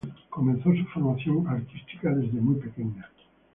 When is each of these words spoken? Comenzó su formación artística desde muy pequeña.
Comenzó 0.31 0.71
su 0.73 0.83
formación 0.85 1.45
artística 1.47 2.09
desde 2.09 2.41
muy 2.41 2.55
pequeña. 2.55 3.07